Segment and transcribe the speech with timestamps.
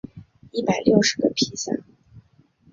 [0.51, 1.71] 一百六十个披萨